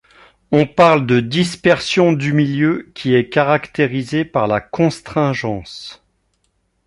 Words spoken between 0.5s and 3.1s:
On parle de dispersion du milieu